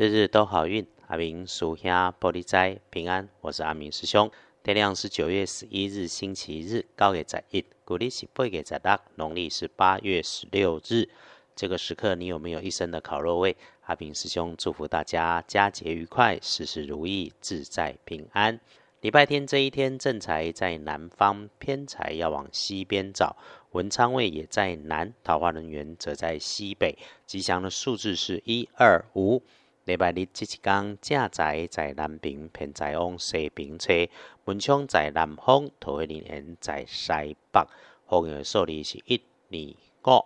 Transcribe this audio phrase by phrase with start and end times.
[0.00, 3.28] 日日都好运，阿明属下玻璃斋平安。
[3.42, 4.30] 我是阿明师兄。
[4.62, 11.10] 天亮是九月十一日星期日，高给在一，古历是八月在六，农历是八月十六日。
[11.54, 13.54] 这个时刻，你有没有一身的烤肉味？
[13.82, 18.58] 阿明师兄祝福大家佳节愉快，事事如意，自在平安。
[19.02, 23.36] 礼拜天这一天，正财在南方，偏财要往西边找。
[23.72, 26.96] 文昌位也在南，桃花人员则在西北。
[27.26, 29.42] 吉祥的数字是一二五。
[29.90, 34.08] 礼拜日即一天，正财在南边，偏财往西边车；
[34.44, 37.66] 文昌在南方，桃花人缘在西北。
[38.06, 40.24] 好运的数字是一、二、五。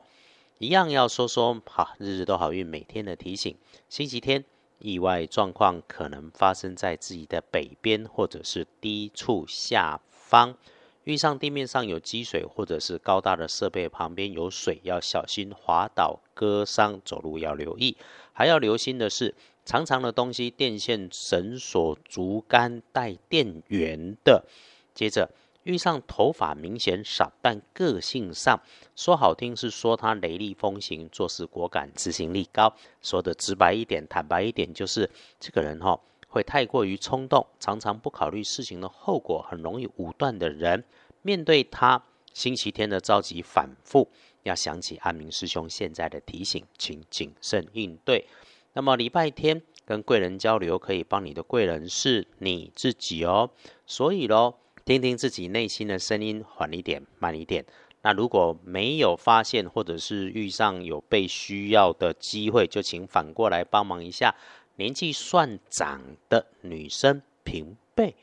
[0.58, 3.56] 一样要说说好，日日都好运，每天的提醒。
[3.88, 4.44] 星期天，
[4.80, 10.58] 意外状况可能发生在自己的北边或者是低处下方。
[11.04, 17.00] 遇上地面上有积水，或者是高大的设备旁边有水，要小心滑倒割伤。
[17.04, 17.96] 走路要留意，
[18.32, 19.34] 还要留心的是。
[19.66, 24.44] 长长的东西，电线、绳索、竹竿带电源的。
[24.92, 25.30] 接着
[25.62, 28.60] 遇上头发明显少，但个性上
[28.94, 32.74] 说好听是说他雷厉风行，做事果敢，执行力高。
[33.00, 35.08] 说的直白一点、坦白一点，就是
[35.40, 35.98] 这个人哈
[36.34, 40.82] 会太过于冲动，常常不考虑事情的后果，很容易武断的人。
[41.22, 44.10] 面对他星期天的着急反复，
[44.42, 48.26] 要想起阿明师兄现在的提醒，请谨慎应对。
[48.72, 53.50] 那么礼拜天跟贵人交流，可以帮你的贵人是你自己哦。
[53.86, 57.64] 所以咯，听听自己内心的声音，缓一点，慢一点。
[58.02, 64.34] 那如果没有发现，或者是遇上有被需要的机会，就请反过来帮忙一下。
[64.76, 68.14] 年纪算长的女生平辈，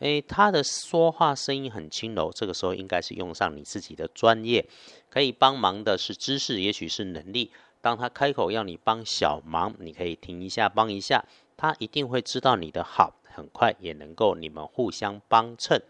[0.00, 4.66] 诶，她的说话声音很轻柔，这个时候应该是用上你自己的专业，
[5.08, 7.52] 可以帮忙的是知识，也许是能力。
[7.80, 11.24] 当他开口要你帮小忙，你可以停一下，帮一下，
[11.56, 15.80] 他一定会知道你的好，很快也能够你们互相帮衬。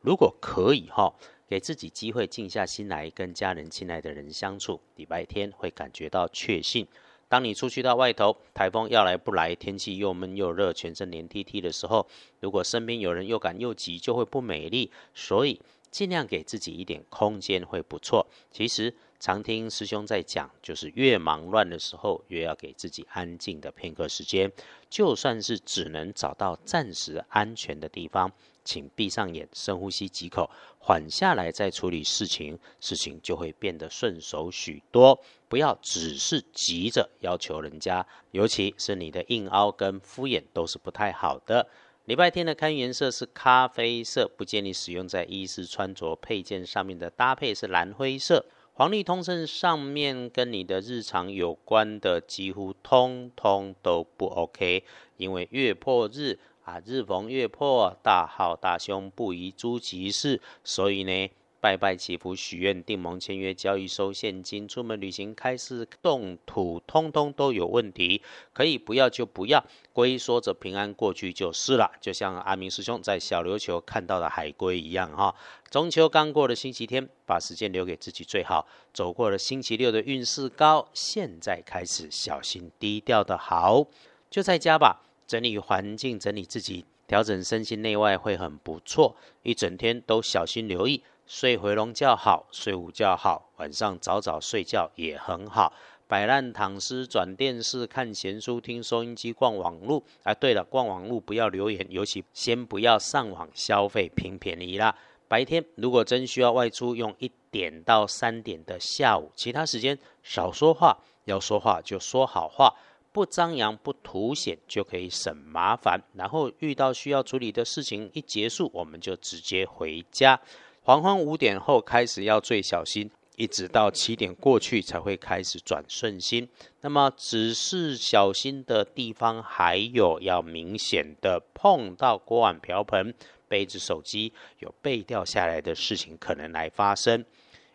[0.00, 1.14] 如果可以哈，
[1.48, 6.86] 给自己机会静下心来跟家人、亲爱的人相处，礼拜天会感觉到确信。
[7.28, 12.06] 当你出去到外头，台风要来不来，天气又闷又热，全身黏 T T 的时候，
[12.40, 14.90] 如果身边有人又赶又急，就会不美丽。
[15.14, 18.26] 所以尽量给自己一点空间会不错。
[18.50, 18.94] 其实。
[19.20, 24.52] 常听师兄在讲，就是越忙乱的时候，越要给自己安静的片刻时间。
[24.88, 28.30] 就算是只能找到暂时安全的地方，
[28.62, 35.20] 请闭上眼，深呼吸几口，缓下来再处理事情，事情就会变得顺手许多。
[35.48, 41.66] 不要只是急着要求人家，尤其是你的硬凹跟敷衍都是不太好的。
[42.04, 48.44] 礼拜天的看颜色是咖啡色，不建议使用在衣饰穿着配件上面的搭配是蓝灰色。
[48.74, 54.84] 黄历通胜上面跟你的日常有关的几乎通通都不 OK，
[55.16, 61.30] 因为月破日啊，日逢月破，大好大凶，不宜诸吉事，所以呢。
[61.60, 71.90] 拜拜祈福许愿订盟签约交易收现金出门旅行开市动土通通都有问题，可以不要就不要，龟缩着平安过去就是了。
[72.00, 75.34] 就像阿明师兄在小琉球看到的海龟一样哈。
[75.68, 78.66] 中秋刚过的星期天，把时间留给自己最好。
[78.94, 83.84] 走过了星期六的运势高，现在开始小心低调的好，
[84.30, 89.16] 就在家吧，整理环境，整理自己，调整身心内外会很不错。
[89.42, 91.02] 一整天都小心留意。
[91.30, 95.70] 睡回笼觉好，睡午觉好，晚上早早睡觉也很好。
[96.06, 100.02] 摆烂躺尸、转电视、看闲书、听收音机、逛网路。
[100.22, 104.96] 啊，对了，逛网路不要留言，尤其先不要上网消费，拼便宜啦。
[105.28, 110.96] 白天如果真需要外出，用一点到三点的下午，其他时间少说话，
[111.26, 112.74] 要说话就说好话，
[113.12, 116.02] 不张扬不凸显，就可以省麻烦。
[116.14, 120.40] 然后遇到需要处理的事情一结束，我们就直接回家。
[120.88, 126.48] 黄昏五点后开始要最小心，一直到七点过去才会开始转顺心。
[126.80, 133.12] 那么，只是小心的地方还有要明显的碰到锅碗瓢盆、
[133.48, 137.22] 杯子、手机有被掉下来的事情可能来发生。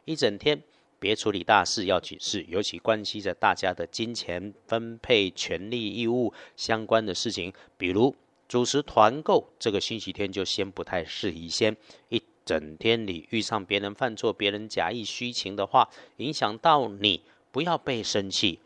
[0.06, 0.64] 一整天
[0.98, 8.16] 别处理大事要紧事，尤其关系着大家的金钱分配、权利义务相关的事情，比如
[8.48, 11.48] 主持团购，这个星期天就先不太适宜。
[11.48, 11.78] 先
[12.10, 12.20] 一。
[12.46, 18.60] 整天里遇上别人犯错，别人假意虚情的话，影响到你，不要被生气。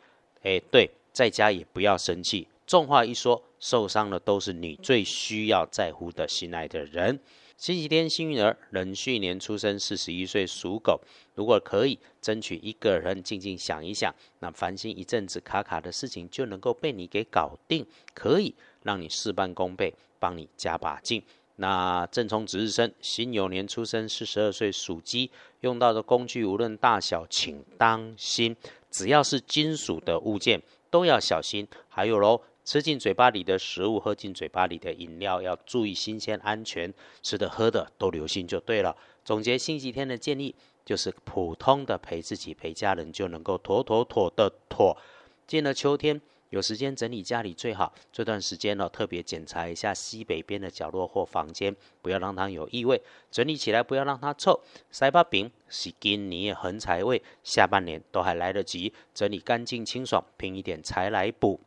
[0.43, 2.47] 哎，对，在家也不要生气。
[2.65, 7.19] 重话一说，受伤的都是你最需要在乎的心爱的人。
[7.55, 11.01] 星期天幸运儿，壬戌年出生，四十一岁，属狗。
[11.33, 17.83] 如果可以争取一个人静静想一想，那烦心一阵子卡卡的事情就能够被你给搞定，
[18.13, 18.53] 可以
[18.83, 21.23] 让你事半功倍，帮你加把劲。
[21.57, 25.29] 那正冲值日生，辛酉年出生，四十二岁，属鸡。
[25.59, 28.55] 用到的工具无论大小，请当心，
[28.89, 31.67] 只要是金属的物件都要小心。
[31.87, 32.41] 还有喽。
[32.63, 36.93] 吃进嘴巴里的食物，喝进嘴巴里的饮料，要注意新鲜安全。
[37.23, 38.93] 吃的喝的都留心就对了。
[39.23, 44.97] 总结星期天的建议，就是普通的陪自己、陪家人就能够妥妥妥的妥。
[45.47, 47.93] 进了秋天，有时间整理家里最好。
[48.11, 53.01] 这段时间呢，特别检查一下西北边的角落或房间，不要让它有异味。
[53.29, 54.61] 整理起来不要让它臭。
[54.89, 58.93] 塞把饼洗今年横财位，下半年都还来得及。
[59.13, 61.59] 整理干净清爽，拼一点财来补。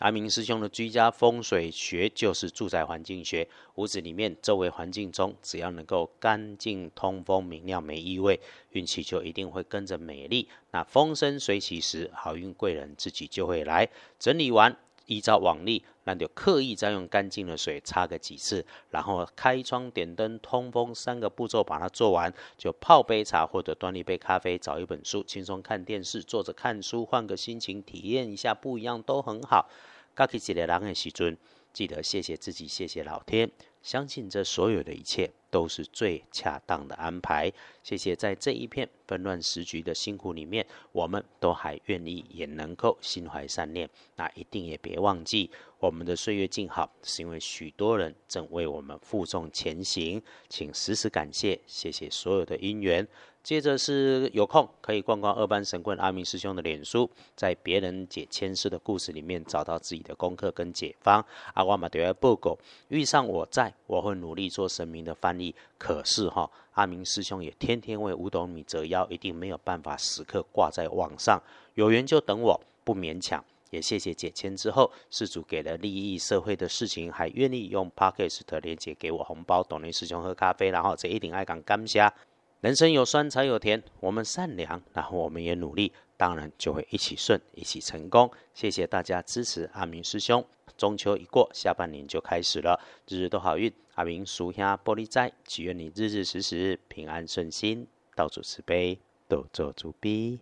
[0.00, 10.48] 阿明师兄的居家风水学就是住宅环境学，屋子里面周围环境中，只要能够干净、通风、明亮、没异味，运气就一定会跟着美丽。
[10.70, 13.88] 那风生水起时，好运贵人自己就会来。
[14.18, 14.74] 整理完。
[15.06, 29.68] 依照往例，那就刻意再用干净的水擦个几次，然后开窗、点灯、通风三个步骤把它做完，就泡杯茶或者端一杯咖啡，找一本书，轻松看电视，坐着看书，换个心情，体验一下不一样都很好。
[30.14, 31.36] 嘎起几个人的时尊，
[31.72, 33.50] 记得谢谢自己，谢谢老天，
[33.82, 37.50] 相信这所有的一切都是最恰当的安排。
[37.82, 43.88] 谢谢在这一片纷乱时局的辛苦里面，我们都还愿意也能够心怀善念。
[44.16, 50.20] 那一定也别忘记，我们的岁月静好，是因为许多人正为我们负重前行。
[50.48, 53.06] 请时时感谢，谢谢所有的因缘。
[53.42, 61.24] 接着是有空可以逛逛二班神棍阿明师兄的脸书，在别人解签诗的故事里面找到自己的功课跟解方。
[61.54, 62.58] 阿瓦马德尔布狗
[62.88, 65.54] 遇上我在，我会努力做神明的翻译。
[65.78, 71.42] 可是哈，阿明师兄也天天为五斗米折腰，一定没有办法时刻挂在网上。
[71.74, 73.42] 有缘就等我，不勉强。
[73.70, 82.12] 也谢谢解签之后，事主给了利益社会的事情，还愿意用 Pocket 的链接给我红包，董林师兄喝咖啡，然后这一定爱讲干虾。
[82.60, 88.30] 人生有酸才有甜，我们善良，然后我们也努力，当然就会一起顺，一起成功。
[88.52, 90.44] 谢谢大家支持阿明师兄。
[90.76, 92.78] 中秋一过，下半年就开始了，
[93.08, 93.72] 日日都好运。
[93.94, 100.40] 阿明属下玻璃斋，祈愿你日日时时平安顺心，到处慈悲，多做主逼。